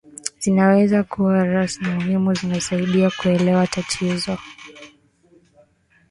[0.39, 4.37] zinaweza kuwa rasmali muhimu zinazosaidia kuelewa tatizo